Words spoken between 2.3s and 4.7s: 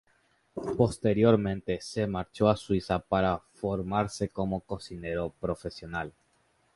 a Suiza para formarse como